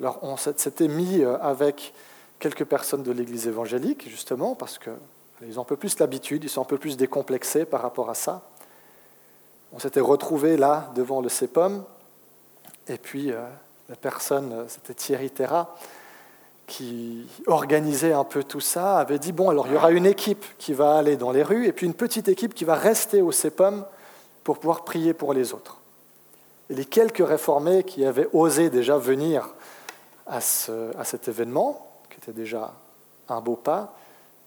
Alors 0.00 0.18
on 0.22 0.36
s'était 0.38 0.88
mis 0.88 1.20
euh, 1.20 1.36
avec 1.40 1.92
quelques 2.38 2.64
personnes 2.64 3.02
de 3.02 3.12
l'Église 3.12 3.46
évangélique, 3.46 4.08
justement, 4.08 4.54
parce 4.54 4.78
qu'ils 4.78 5.58
ont 5.58 5.62
un 5.62 5.66
peu 5.66 5.76
plus 5.76 5.98
l'habitude, 5.98 6.44
ils 6.44 6.48
sont 6.48 6.62
un 6.62 6.66
peu 6.66 6.78
plus 6.78 6.96
décomplexés 6.96 7.66
par 7.66 7.82
rapport 7.82 8.08
à 8.08 8.14
ça. 8.14 8.42
On 9.72 9.78
s'était 9.78 10.00
retrouvés 10.00 10.56
là, 10.56 10.90
devant 10.94 11.20
le 11.20 11.28
CEPOM, 11.28 11.84
et 12.88 12.98
puis 12.98 13.32
euh, 13.32 13.46
la 13.88 13.96
personne, 13.96 14.64
c'était 14.68 14.94
Thierry 14.94 15.30
Terra, 15.30 15.74
qui 16.66 17.26
organisait 17.46 18.12
un 18.12 18.24
peu 18.24 18.44
tout 18.44 18.60
ça, 18.60 18.98
avait 18.98 19.18
dit, 19.18 19.32
bon, 19.32 19.48
alors 19.48 19.66
il 19.66 19.72
y 19.72 19.76
aura 19.76 19.90
une 19.90 20.06
équipe 20.06 20.44
qui 20.58 20.74
va 20.74 20.98
aller 20.98 21.16
dans 21.16 21.30
les 21.30 21.42
rues, 21.42 21.66
et 21.66 21.72
puis 21.72 21.86
une 21.86 21.94
petite 21.94 22.28
équipe 22.28 22.54
qui 22.54 22.64
va 22.64 22.74
rester 22.74 23.22
au 23.22 23.32
CEPOM 23.32 23.86
pour 24.44 24.58
pouvoir 24.58 24.84
prier 24.84 25.14
pour 25.14 25.32
les 25.32 25.54
autres. 25.54 25.78
Et 26.68 26.74
les 26.74 26.84
quelques 26.84 27.26
réformés 27.26 27.84
qui 27.84 28.04
avaient 28.04 28.28
osé 28.34 28.68
déjà 28.68 28.98
venir 28.98 29.48
à, 30.26 30.36
à 30.36 31.04
cet 31.04 31.28
événement, 31.28 31.90
qui 32.10 32.18
était 32.18 32.38
déjà 32.38 32.74
un 33.30 33.40
beau 33.40 33.56
pas, 33.56 33.94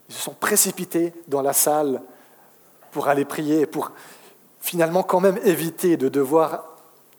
ils 0.09 0.13
se 0.13 0.21
sont 0.21 0.33
précipités 0.33 1.13
dans 1.27 1.41
la 1.41 1.53
salle 1.53 2.01
pour 2.91 3.07
aller 3.07 3.25
prier, 3.25 3.65
pour 3.65 3.91
finalement 4.59 5.01
quand 5.01 5.19
même 5.19 5.39
éviter 5.43 5.97
de 5.97 6.09
devoir 6.09 6.65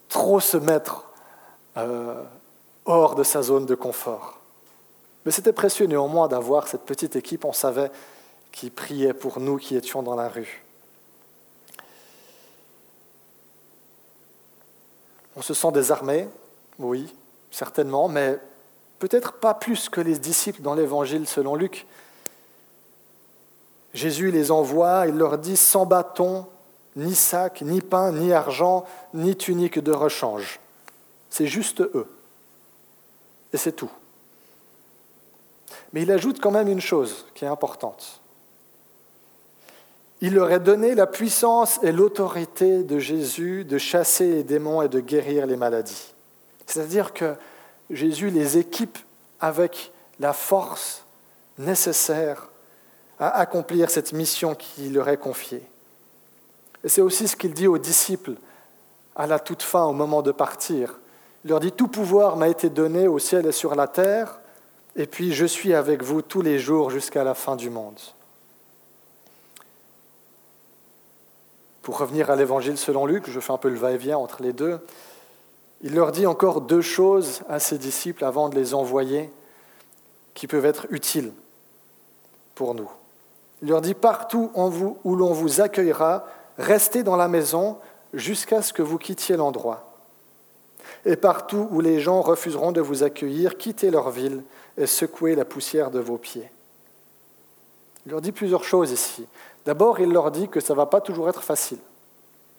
trop 0.08 0.38
se 0.38 0.56
mettre 0.56 1.06
euh, 1.76 2.22
hors 2.84 3.14
de 3.14 3.22
sa 3.22 3.42
zone 3.42 3.66
de 3.66 3.74
confort. 3.74 4.40
Mais 5.24 5.32
c'était 5.32 5.52
précieux 5.52 5.86
néanmoins 5.86 6.28
d'avoir 6.28 6.68
cette 6.68 6.82
petite 6.82 7.16
équipe, 7.16 7.44
on 7.44 7.52
savait, 7.52 7.90
qui 8.50 8.70
priait 8.70 9.14
pour 9.14 9.40
nous 9.40 9.56
qui 9.56 9.76
étions 9.76 10.02
dans 10.02 10.16
la 10.16 10.28
rue. 10.28 10.64
On 15.36 15.42
se 15.42 15.54
sent 15.54 15.72
désarmé, 15.72 16.28
oui, 16.78 17.14
certainement, 17.50 18.08
mais 18.08 18.38
peut-être 18.98 19.34
pas 19.34 19.54
plus 19.54 19.88
que 19.88 20.00
les 20.00 20.18
disciples 20.18 20.60
dans 20.60 20.74
l'Évangile 20.74 21.26
selon 21.26 21.54
Luc. 21.54 21.86
Jésus 23.94 24.30
les 24.30 24.50
envoie, 24.50 25.06
il 25.06 25.16
leur 25.16 25.38
dit 25.38 25.56
sans 25.56 25.86
bâton, 25.86 26.46
ni 26.96 27.14
sac, 27.14 27.62
ni 27.62 27.80
pain, 27.80 28.12
ni 28.12 28.32
argent, 28.32 28.84
ni 29.14 29.36
tunique 29.36 29.78
de 29.78 29.92
rechange. 29.92 30.60
C'est 31.32 31.46
juste 31.46 31.80
eux. 31.80 32.06
Et 33.54 33.56
c'est 33.56 33.72
tout. 33.72 33.90
Mais 35.94 36.02
il 36.02 36.12
ajoute 36.12 36.42
quand 36.42 36.50
même 36.50 36.68
une 36.68 36.82
chose 36.82 37.24
qui 37.34 37.46
est 37.46 37.48
importante. 37.48 38.20
Il 40.20 40.34
leur 40.34 40.52
a 40.52 40.58
donné 40.58 40.94
la 40.94 41.06
puissance 41.06 41.80
et 41.82 41.90
l'autorité 41.90 42.82
de 42.82 42.98
Jésus 42.98 43.64
de 43.64 43.78
chasser 43.78 44.26
les 44.26 44.44
démons 44.44 44.82
et 44.82 44.90
de 44.90 45.00
guérir 45.00 45.46
les 45.46 45.56
maladies. 45.56 46.12
C'est-à-dire 46.66 47.14
que 47.14 47.34
Jésus 47.88 48.28
les 48.28 48.58
équipe 48.58 48.98
avec 49.40 49.90
la 50.20 50.34
force 50.34 51.02
nécessaire 51.56 52.50
à 53.18 53.38
accomplir 53.38 53.88
cette 53.88 54.12
mission 54.12 54.54
qui 54.54 54.90
leur 54.90 55.08
est 55.08 55.16
confiée. 55.16 55.62
Et 56.84 56.90
c'est 56.90 57.00
aussi 57.00 57.26
ce 57.26 57.36
qu'il 57.36 57.54
dit 57.54 57.68
aux 57.68 57.78
disciples 57.78 58.34
à 59.16 59.26
la 59.26 59.38
toute 59.38 59.62
fin, 59.62 59.84
au 59.84 59.94
moment 59.94 60.20
de 60.20 60.30
partir. 60.30 60.98
Il 61.44 61.50
leur 61.50 61.60
dit, 61.60 61.72
Tout 61.72 61.88
pouvoir 61.88 62.36
m'a 62.36 62.48
été 62.48 62.70
donné 62.70 63.08
au 63.08 63.18
ciel 63.18 63.46
et 63.46 63.52
sur 63.52 63.74
la 63.74 63.88
terre, 63.88 64.40
et 64.96 65.06
puis 65.06 65.32
je 65.32 65.46
suis 65.46 65.74
avec 65.74 66.02
vous 66.02 66.22
tous 66.22 66.42
les 66.42 66.58
jours 66.58 66.90
jusqu'à 66.90 67.24
la 67.24 67.34
fin 67.34 67.56
du 67.56 67.70
monde. 67.70 67.98
Pour 71.82 71.98
revenir 71.98 72.30
à 72.30 72.36
l'évangile 72.36 72.78
selon 72.78 73.06
Luc, 73.06 73.28
je 73.28 73.40
fais 73.40 73.52
un 73.52 73.58
peu 73.58 73.68
le 73.68 73.76
va-et-vient 73.76 74.18
entre 74.18 74.42
les 74.42 74.52
deux, 74.52 74.78
il 75.82 75.94
leur 75.94 76.12
dit 76.12 76.26
encore 76.26 76.60
deux 76.60 76.80
choses 76.80 77.42
à 77.48 77.58
ses 77.58 77.76
disciples 77.76 78.24
avant 78.24 78.48
de 78.48 78.54
les 78.54 78.72
envoyer 78.72 79.32
qui 80.34 80.46
peuvent 80.46 80.64
être 80.64 80.86
utiles 80.90 81.32
pour 82.54 82.74
nous. 82.74 82.90
Il 83.62 83.68
leur 83.68 83.80
dit 83.80 83.94
partout 83.94 84.50
en 84.54 84.68
vous, 84.68 84.98
où 85.04 85.16
l'on 85.16 85.32
vous 85.32 85.60
accueillera, 85.60 86.24
restez 86.56 87.02
dans 87.02 87.16
la 87.16 87.28
maison 87.28 87.78
jusqu'à 88.14 88.62
ce 88.62 88.72
que 88.72 88.82
vous 88.82 88.98
quittiez 88.98 89.36
l'endroit. 89.36 89.91
Et 91.04 91.16
partout 91.16 91.68
où 91.70 91.80
les 91.80 92.00
gens 92.00 92.20
refuseront 92.20 92.72
de 92.72 92.80
vous 92.80 93.02
accueillir, 93.02 93.58
quittez 93.58 93.90
leur 93.90 94.10
ville 94.10 94.42
et 94.78 94.86
secouez 94.86 95.34
la 95.34 95.44
poussière 95.44 95.90
de 95.90 95.98
vos 95.98 96.18
pieds. 96.18 96.50
Il 98.06 98.12
leur 98.12 98.20
dit 98.20 98.32
plusieurs 98.32 98.64
choses 98.64 98.90
ici. 98.90 99.26
D'abord, 99.64 100.00
il 100.00 100.12
leur 100.12 100.30
dit 100.30 100.48
que 100.48 100.60
ça 100.60 100.74
ne 100.74 100.76
va 100.76 100.86
pas 100.86 101.00
toujours 101.00 101.28
être 101.28 101.42
facile, 101.42 101.78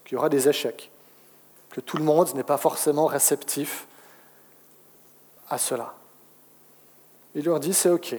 qu'il 0.06 0.16
y 0.16 0.18
aura 0.18 0.30
des 0.30 0.48
échecs, 0.48 0.92
que 1.70 1.82
tout 1.82 1.98
le 1.98 2.04
monde 2.04 2.34
n'est 2.36 2.44
pas 2.44 2.58
forcément 2.58 3.06
réceptif 3.06 3.88
à 5.50 5.58
cela. 5.58 5.94
Il 7.36 7.46
leur 7.46 7.60
dit 7.60 7.74
c'est 7.74 7.90
OK, 7.90 8.16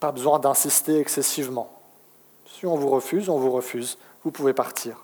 pas 0.00 0.12
besoin 0.12 0.38
d'insister 0.38 0.98
excessivement. 0.98 1.72
Si 2.46 2.66
on 2.66 2.76
vous 2.76 2.88
refuse, 2.88 3.28
on 3.28 3.38
vous 3.38 3.50
refuse, 3.50 3.98
vous 4.24 4.30
pouvez 4.30 4.52
partir. 4.52 4.98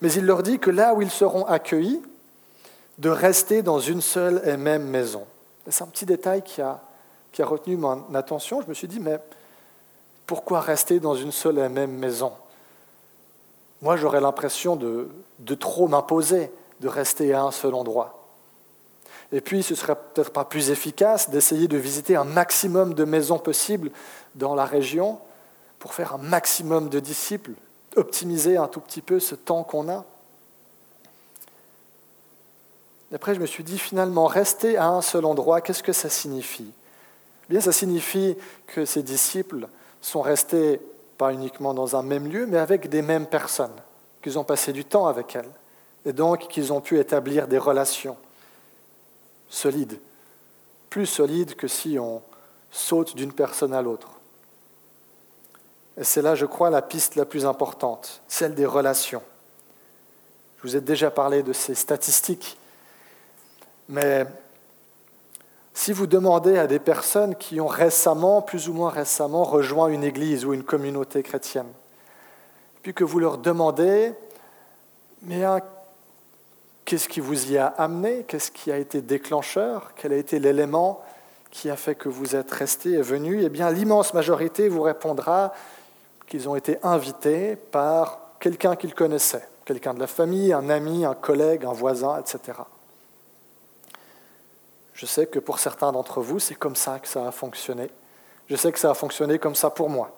Mais 0.00 0.12
il 0.12 0.26
leur 0.26 0.42
dit 0.42 0.58
que 0.58 0.70
là 0.70 0.94
où 0.94 1.02
ils 1.02 1.10
seront 1.10 1.46
accueillis, 1.46 2.02
de 2.98 3.08
rester 3.08 3.62
dans 3.62 3.78
une 3.78 4.00
seule 4.00 4.42
et 4.44 4.56
même 4.56 4.84
maison. 4.84 5.26
C'est 5.68 5.82
un 5.82 5.88
petit 5.88 6.06
détail 6.06 6.42
qui 6.42 6.60
a, 6.60 6.80
retenu 7.40 7.76
mon 7.76 8.14
attention. 8.14 8.62
Je 8.62 8.68
me 8.68 8.74
suis 8.74 8.88
dit, 8.88 9.00
mais 9.00 9.18
pourquoi 10.26 10.60
rester 10.60 11.00
dans 11.00 11.14
une 11.14 11.32
seule 11.32 11.58
et 11.58 11.68
même 11.68 11.92
maison? 11.92 12.32
Moi, 13.82 13.96
j'aurais 13.96 14.20
l'impression 14.20 14.76
de, 14.76 15.08
trop 15.58 15.88
m'imposer, 15.88 16.50
de 16.80 16.88
rester 16.88 17.34
à 17.34 17.42
un 17.42 17.50
seul 17.50 17.74
endroit. 17.74 18.20
Et 19.32 19.40
puis, 19.40 19.62
ce 19.62 19.74
serait 19.74 19.96
peut-être 19.96 20.30
pas 20.30 20.44
plus 20.44 20.70
efficace 20.70 21.30
d'essayer 21.30 21.66
de 21.66 21.76
visiter 21.76 22.14
un 22.14 22.24
maximum 22.24 22.94
de 22.94 23.04
maisons 23.04 23.38
possibles 23.38 23.90
dans 24.34 24.54
la 24.54 24.64
région 24.64 25.18
pour 25.78 25.92
faire 25.92 26.14
un 26.14 26.18
maximum 26.18 26.88
de 26.88 27.00
disciples, 27.00 27.52
optimiser 27.96 28.56
un 28.56 28.68
tout 28.68 28.80
petit 28.80 29.02
peu 29.02 29.18
ce 29.18 29.34
temps 29.34 29.64
qu'on 29.64 29.88
a. 29.88 30.04
Et 33.03 33.03
après, 33.14 33.34
je 33.34 33.40
me 33.40 33.46
suis 33.46 33.64
dit, 33.64 33.78
finalement, 33.78 34.26
rester 34.26 34.76
à 34.76 34.88
un 34.88 35.00
seul 35.00 35.24
endroit, 35.24 35.60
qu'est-ce 35.60 35.82
que 35.82 35.92
ça 35.92 36.08
signifie? 36.08 36.72
Eh 37.44 37.52
Bien, 37.52 37.60
ça 37.60 37.72
signifie 37.72 38.36
que 38.66 38.84
ces 38.84 39.02
disciples 39.02 39.68
sont 40.00 40.20
restés 40.20 40.80
pas 41.16 41.32
uniquement 41.32 41.74
dans 41.74 41.96
un 41.96 42.02
même 42.02 42.26
lieu, 42.26 42.46
mais 42.46 42.58
avec 42.58 42.88
des 42.88 43.02
mêmes 43.02 43.26
personnes, 43.26 43.74
qu'ils 44.22 44.38
ont 44.38 44.44
passé 44.44 44.72
du 44.72 44.84
temps 44.84 45.06
avec 45.06 45.36
elles, 45.36 45.50
et 46.04 46.12
donc 46.12 46.48
qu'ils 46.48 46.72
ont 46.72 46.80
pu 46.80 46.98
établir 46.98 47.46
des 47.46 47.58
relations 47.58 48.16
solides, 49.48 50.00
plus 50.90 51.06
solides 51.06 51.54
que 51.54 51.68
si 51.68 51.98
on 51.98 52.20
saute 52.70 53.14
d'une 53.14 53.32
personne 53.32 53.72
à 53.72 53.82
l'autre. 53.82 54.08
Et 55.96 56.04
c'est 56.04 56.22
là, 56.22 56.34
je 56.34 56.46
crois, 56.46 56.70
la 56.70 56.82
piste 56.82 57.14
la 57.14 57.24
plus 57.24 57.46
importante, 57.46 58.22
celle 58.26 58.54
des 58.54 58.66
relations. 58.66 59.22
Je 60.56 60.62
vous 60.62 60.76
ai 60.76 60.80
déjà 60.80 61.10
parlé 61.10 61.44
de 61.44 61.52
ces 61.52 61.76
statistiques, 61.76 62.58
mais 63.88 64.26
si 65.74 65.92
vous 65.92 66.06
demandez 66.06 66.56
à 66.56 66.66
des 66.66 66.78
personnes 66.78 67.34
qui 67.34 67.60
ont 67.60 67.66
récemment, 67.66 68.42
plus 68.42 68.68
ou 68.68 68.72
moins 68.72 68.90
récemment, 68.90 69.42
rejoint 69.42 69.88
une 69.88 70.04
église 70.04 70.44
ou 70.44 70.54
une 70.54 70.62
communauté 70.62 71.22
chrétienne, 71.22 71.66
puis 72.82 72.94
que 72.94 73.02
vous 73.04 73.18
leur 73.18 73.38
demandez, 73.38 74.14
mais 75.22 75.42
qu'est-ce 76.84 77.08
qui 77.08 77.20
vous 77.20 77.50
y 77.50 77.58
a 77.58 77.66
amené? 77.66 78.24
Qu'est-ce 78.28 78.52
qui 78.52 78.70
a 78.70 78.78
été 78.78 79.02
déclencheur? 79.02 79.92
Quel 79.96 80.12
a 80.12 80.16
été 80.16 80.38
l'élément 80.38 81.02
qui 81.50 81.70
a 81.70 81.76
fait 81.76 81.94
que 81.94 82.08
vous 82.08 82.36
êtes 82.36 82.50
restés 82.52 82.92
et 82.92 83.02
venus 83.02 83.42
Eh 83.44 83.48
bien, 83.48 83.70
l'immense 83.70 84.14
majorité 84.14 84.68
vous 84.68 84.82
répondra 84.82 85.52
qu'ils 86.26 86.48
ont 86.48 86.56
été 86.56 86.78
invités 86.82 87.56
par 87.56 88.20
quelqu'un 88.38 88.76
qu'ils 88.76 88.94
connaissaient, 88.94 89.48
quelqu'un 89.64 89.94
de 89.94 90.00
la 90.00 90.06
famille, 90.06 90.52
un 90.52 90.68
ami, 90.68 91.04
un 91.04 91.14
collègue, 91.14 91.64
un 91.64 91.72
voisin, 91.72 92.20
etc. 92.20 92.58
Je 94.94 95.06
sais 95.06 95.26
que 95.26 95.38
pour 95.38 95.58
certains 95.58 95.92
d'entre 95.92 96.20
vous, 96.20 96.38
c'est 96.38 96.54
comme 96.54 96.76
ça 96.76 96.98
que 96.98 97.08
ça 97.08 97.26
a 97.26 97.32
fonctionné. 97.32 97.90
Je 98.48 98.56
sais 98.56 98.72
que 98.72 98.78
ça 98.78 98.90
a 98.90 98.94
fonctionné 98.94 99.38
comme 99.38 99.54
ça 99.54 99.70
pour 99.70 99.90
moi. 99.90 100.10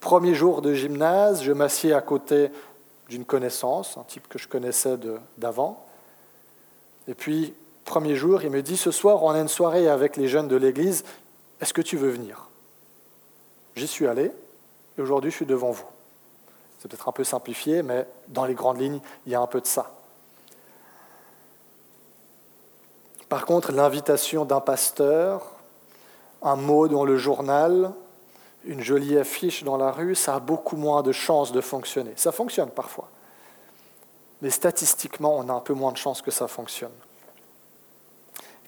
Premier 0.00 0.34
jour 0.34 0.62
de 0.62 0.74
gymnase, 0.74 1.42
je 1.42 1.52
m'assieds 1.52 1.94
à 1.94 2.00
côté 2.00 2.50
d'une 3.08 3.24
connaissance, 3.24 3.96
un 3.96 4.02
type 4.02 4.28
que 4.28 4.38
je 4.38 4.46
connaissais 4.46 4.96
d'avant. 5.38 5.84
Et 7.08 7.14
puis, 7.14 7.54
premier 7.84 8.14
jour, 8.14 8.42
il 8.42 8.50
me 8.50 8.62
dit, 8.62 8.76
ce 8.76 8.90
soir, 8.90 9.22
on 9.22 9.30
a 9.30 9.40
une 9.40 9.48
soirée 9.48 9.88
avec 9.88 10.16
les 10.16 10.28
jeunes 10.28 10.48
de 10.48 10.56
l'église, 10.56 11.04
est-ce 11.60 11.72
que 11.72 11.82
tu 11.82 11.96
veux 11.96 12.10
venir? 12.10 12.48
J'y 13.74 13.86
suis 13.86 14.06
allé 14.06 14.30
et 14.96 15.00
aujourd'hui 15.00 15.30
je 15.30 15.36
suis 15.36 15.46
devant 15.46 15.70
vous. 15.70 15.86
C'est 16.78 16.88
peut-être 16.88 17.08
un 17.08 17.12
peu 17.12 17.24
simplifié, 17.24 17.82
mais 17.82 18.06
dans 18.28 18.44
les 18.44 18.54
grandes 18.54 18.80
lignes, 18.80 19.00
il 19.26 19.32
y 19.32 19.34
a 19.34 19.40
un 19.40 19.46
peu 19.46 19.60
de 19.60 19.66
ça. 19.66 19.97
Par 23.28 23.44
contre, 23.44 23.72
l'invitation 23.72 24.44
d'un 24.44 24.60
pasteur, 24.60 25.42
un 26.42 26.56
mot 26.56 26.88
dans 26.88 27.04
le 27.04 27.16
journal, 27.16 27.92
une 28.64 28.82
jolie 28.82 29.18
affiche 29.18 29.64
dans 29.64 29.76
la 29.76 29.90
rue, 29.90 30.14
ça 30.14 30.36
a 30.36 30.40
beaucoup 30.40 30.76
moins 30.76 31.02
de 31.02 31.12
chances 31.12 31.52
de 31.52 31.60
fonctionner. 31.60 32.12
Ça 32.16 32.32
fonctionne 32.32 32.70
parfois. 32.70 33.08
Mais 34.40 34.50
statistiquement, 34.50 35.36
on 35.36 35.48
a 35.48 35.52
un 35.52 35.60
peu 35.60 35.74
moins 35.74 35.92
de 35.92 35.96
chances 35.96 36.22
que 36.22 36.30
ça 36.30 36.48
fonctionne. 36.48 36.92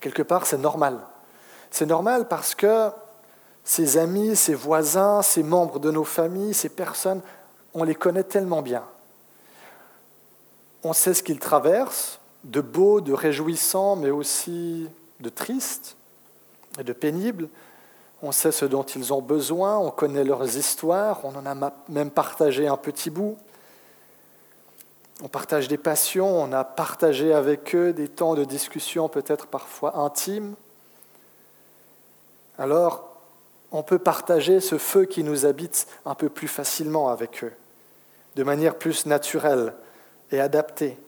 Quelque 0.01 0.23
part, 0.23 0.47
c'est 0.47 0.59
normal. 0.59 0.99
C'est 1.71 1.87
normal 1.87 2.29
parce 2.29 2.55
que 2.55 2.91
ces 3.65 3.99
amis, 3.99 4.37
ces 4.37 4.55
voisins, 4.55 5.23
ces 5.23 5.43
membres 5.43 5.79
de 5.79 5.91
nos 5.91 6.05
familles, 6.05 6.55
ces 6.55 6.71
personnes, 6.71 7.21
on 7.75 7.85
les 7.85 7.95
connaît 7.95 8.25
tellement 8.25 8.63
bien. 8.63 8.85
On 10.83 10.93
sait 10.93 11.15
ce 11.15 11.23
qu'ils 11.23 11.39
traversent, 11.39 12.20
de 12.45 12.61
beau, 12.61 13.01
de 13.01 13.13
réjouissant, 13.13 13.97
mais 13.97 14.11
aussi 14.11 14.89
de 15.21 15.29
triste 15.29 15.97
et 16.79 16.85
de 16.85 16.93
pénible. 16.93 17.49
On 18.23 18.33
sait 18.33 18.53
ce 18.53 18.65
dont 18.65 18.83
ils 18.83 19.13
ont 19.13 19.23
besoin, 19.23 19.79
on 19.79 19.91
connaît 19.91 20.25
leurs 20.25 20.57
histoires, 20.57 21.21
on 21.25 21.35
en 21.37 21.47
a 21.47 21.73
même 21.89 22.11
partagé 22.11 22.69
un 22.69 22.77
petit 22.77 23.11
bout. 23.11 23.37
On 25.23 25.29
partage 25.29 25.69
des 25.69 25.79
passions, 25.79 26.43
on 26.43 26.53
a 26.53 26.65
partagé 26.65 27.33
avec 27.33 27.75
eux 27.75 27.93
des 27.93 28.09
temps 28.09 28.35
de 28.35 28.45
discussion 28.45 29.09
peut-être 29.09 29.47
parfois 29.47 29.99
intimes. 29.99 30.55
Alors, 32.59 33.11
on 33.73 33.83
peut 33.83 33.99
partager 33.99 34.61
ce 34.61 34.79
feu 34.79 35.05
qui 35.05 35.23
nous 35.23 35.47
habite 35.47 35.87
un 36.05 36.15
peu 36.15 36.29
plus 36.29 36.49
facilement 36.49 37.11
avec 37.11 37.45
eux, 37.45 37.53
de 38.37 38.43
manière 38.43 38.77
plus 38.77 39.07
naturelle 39.07 39.75
et 40.33 40.41
adaptée. 40.41 40.99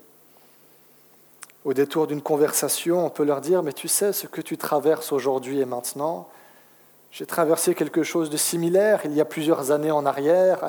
Au 1.65 1.75
détour 1.75 2.09
d'une 2.09 2.23
conversation, 2.23 3.07
on 3.07 3.11
peut 3.11 3.25
leur 3.25 3.41
dire, 3.41 3.63
mais 3.63 3.73
tu 3.73 3.87
sais 3.87 4.13
ce 4.13 4.27
que 4.27 4.41
tu 4.41 4.59
traverses 4.59 5.13
aujourd'hui 5.13 5.61
et 5.61 5.65
maintenant, 5.65 6.29
j'ai 7.13 7.27
traversé 7.27 7.75
quelque 7.75 8.03
chose 8.03 8.31
de 8.31 8.37
similaire 8.37 9.03
il 9.05 9.13
y 9.13 9.21
a 9.21 9.25
plusieurs 9.25 9.71
années 9.71 9.91
en 9.91 10.05
arrière. 10.05 10.65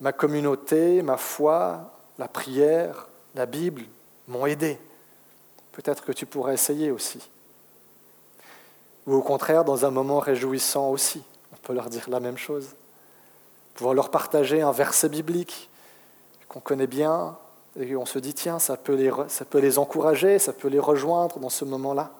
Ma 0.00 0.12
communauté, 0.12 1.02
ma 1.02 1.16
foi, 1.16 1.92
la 2.18 2.26
prière, 2.26 3.08
la 3.34 3.46
Bible 3.46 3.82
m'ont 4.26 4.46
aidé. 4.46 4.78
Peut-être 5.72 6.04
que 6.04 6.12
tu 6.12 6.26
pourrais 6.26 6.54
essayer 6.54 6.90
aussi. 6.90 7.30
Ou 9.06 9.14
au 9.14 9.22
contraire, 9.22 9.64
dans 9.64 9.84
un 9.84 9.90
moment 9.90 10.18
réjouissant 10.18 10.90
aussi, 10.90 11.22
on 11.52 11.56
peut 11.56 11.72
leur 11.72 11.88
dire 11.88 12.08
la 12.08 12.20
même 12.20 12.38
chose. 12.38 12.74
Pouvoir 13.74 13.94
leur 13.94 14.10
partager 14.10 14.60
un 14.60 14.72
verset 14.72 15.08
biblique 15.08 15.70
qu'on 16.48 16.60
connaît 16.60 16.86
bien 16.86 17.36
et 17.78 17.96
on 17.96 18.04
se 18.04 18.18
dit, 18.18 18.34
tiens, 18.34 18.58
ça 18.58 18.76
peut, 18.76 18.94
les, 18.94 19.78
encourager, 19.78 20.38
ça 20.38 20.52
peut 20.52 20.68
les 20.68 20.78
rejoindre 20.78 21.38
dans 21.38 21.48
ce 21.48 21.64
moment-là. 21.64 22.10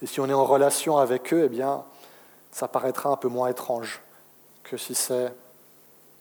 Et 0.00 0.06
si 0.06 0.20
on 0.20 0.28
est 0.28 0.34
en 0.34 0.44
relation 0.44 0.96
avec 0.96 1.34
eux, 1.34 1.42
eh 1.44 1.48
bien, 1.48 1.82
ça 2.50 2.68
paraîtra 2.68 3.10
un 3.10 3.16
peu 3.16 3.28
moins 3.28 3.48
étrange 3.48 4.00
que 4.62 4.76
si 4.76 4.94
c'est 4.94 5.32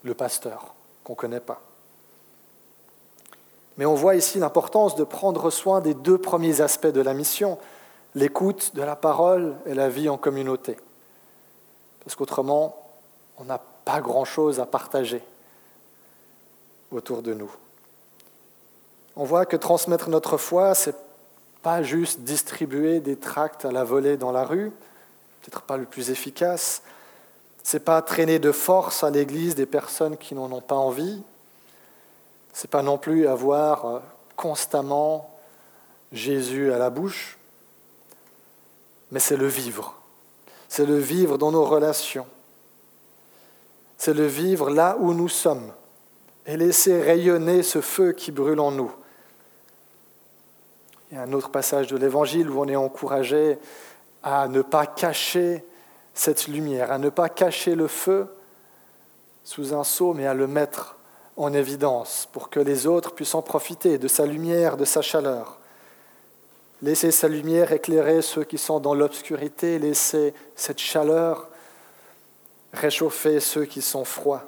le 0.03 0.13
pasteur 0.13 0.73
qu'on 1.03 1.13
ne 1.13 1.17
connaît 1.17 1.39
pas. 1.39 1.61
Mais 3.77 3.85
on 3.85 3.93
voit 3.93 4.15
ici 4.15 4.39
l'importance 4.39 4.95
de 4.95 5.03
prendre 5.03 5.49
soin 5.49 5.79
des 5.79 5.93
deux 5.93 6.17
premiers 6.17 6.61
aspects 6.61 6.87
de 6.87 7.01
la 7.01 7.13
mission, 7.13 7.57
l'écoute 8.15 8.75
de 8.75 8.81
la 8.81 8.95
parole 8.95 9.55
et 9.65 9.75
la 9.75 9.87
vie 9.87 10.09
en 10.09 10.17
communauté. 10.17 10.77
Parce 12.03 12.15
qu'autrement, 12.15 12.75
on 13.37 13.45
n'a 13.45 13.59
pas 13.85 14.01
grand-chose 14.01 14.59
à 14.59 14.65
partager 14.65 15.21
autour 16.91 17.21
de 17.21 17.33
nous. 17.33 17.51
On 19.17 19.25
voit 19.25 19.45
que 19.45 19.57
transmettre 19.57 20.09
notre 20.09 20.37
foi, 20.37 20.73
c'est 20.73 20.95
pas 21.61 21.83
juste 21.83 22.21
distribuer 22.21 23.01
des 23.01 23.17
tracts 23.17 23.65
à 23.65 23.71
la 23.71 23.83
volée 23.83 24.15
dans 24.15 24.31
la 24.31 24.45
rue, 24.45 24.71
peut-être 25.41 25.63
pas 25.63 25.75
le 25.75 25.85
plus 25.85 26.09
efficace. 26.09 26.81
C'est 27.63 27.83
pas 27.83 28.01
traîner 28.01 28.39
de 28.39 28.53
force 28.53 29.03
à 29.03 29.09
l'église 29.09 29.55
des 29.55 29.65
personnes 29.65 30.15
qui 30.15 30.35
n'en 30.35 30.49
ont 30.51 30.61
pas 30.61 30.75
envie. 30.75 31.21
C'est 32.53 32.69
pas 32.69 32.83
non 32.83 32.97
plus 32.97 33.27
avoir 33.27 33.85
euh, 33.85 33.99
constamment 34.37 35.29
Jésus 36.13 36.71
à 36.71 36.77
la 36.77 36.89
bouche 36.89 37.37
mais 39.11 39.19
c'est 39.19 39.37
le 39.37 39.47
vivre. 39.47 39.95
C'est 40.67 40.85
le 40.85 40.97
vivre 40.97 41.37
dans 41.37 41.51
nos 41.51 41.63
relations. 41.63 42.27
C'est 43.97 44.13
le 44.13 44.27
vivre 44.27 44.69
là 44.69 44.97
où 44.99 45.13
nous 45.13 45.29
sommes 45.29 45.71
et 46.45 46.57
laisser 46.57 47.01
rayonner 47.01 47.63
ce 47.63 47.81
feu 47.81 48.11
qui 48.11 48.31
brûle 48.31 48.59
en 48.59 48.71
nous. 48.71 48.91
Il 51.11 51.15
y 51.15 51.19
a 51.19 51.23
un 51.23 51.31
autre 51.31 51.49
passage 51.49 51.87
de 51.87 51.97
l'Évangile 51.97 52.49
où 52.49 52.59
on 52.59 52.67
est 52.67 52.75
encouragé 52.75 53.57
à 54.23 54.47
ne 54.49 54.61
pas 54.61 54.85
cacher 54.85 55.63
cette 56.13 56.47
lumière, 56.47 56.91
à 56.91 56.97
ne 56.97 57.09
pas 57.09 57.29
cacher 57.29 57.75
le 57.75 57.87
feu 57.87 58.27
sous 59.43 59.73
un 59.73 59.85
seau, 59.85 60.13
mais 60.13 60.27
à 60.27 60.33
le 60.33 60.47
mettre 60.47 60.97
en 61.37 61.53
évidence 61.53 62.27
pour 62.33 62.49
que 62.49 62.59
les 62.59 62.87
autres 62.87 63.13
puissent 63.13 63.35
en 63.35 63.41
profiter 63.41 63.97
de 63.97 64.09
sa 64.09 64.25
lumière, 64.25 64.75
de 64.75 64.83
sa 64.83 65.01
chaleur. 65.01 65.59
Laissez 66.81 67.11
sa 67.11 67.29
lumière 67.29 67.71
éclairer 67.71 68.21
ceux 68.21 68.43
qui 68.43 68.57
sont 68.57 68.79
dans 68.81 68.93
l'obscurité, 68.93 69.79
laissez 69.79 70.33
cette 70.55 70.79
chaleur 70.79 71.47
réchauffer 72.73 73.39
ceux 73.39 73.65
qui 73.65 73.81
sont 73.81 74.03
froids. 74.03 74.43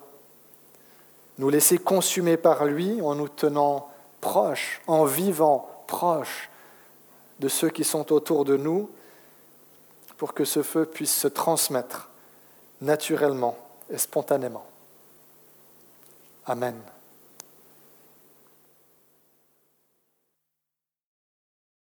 Nous 1.38 1.50
laisser 1.50 1.78
consumer 1.78 2.36
par 2.36 2.66
lui 2.66 3.02
en 3.02 3.16
nous 3.16 3.30
tenant 3.30 3.90
proches, 4.20 4.82
en 4.88 5.06
vivant 5.06 5.70
proches 5.88 6.49
de 7.40 7.48
ceux 7.48 7.70
qui 7.70 7.84
sont 7.84 8.12
autour 8.12 8.46
de 8.46 8.58
nous, 8.58 8.90
pour 10.18 10.34
que 10.34 10.44
ce 10.44 10.64
feu 10.64 10.86
puisse 10.86 11.16
se 11.16 11.28
transmettre 11.28 12.10
naturellement 12.82 13.58
et 13.90 13.98
spontanément. 13.98 14.66
Amen. 16.46 16.76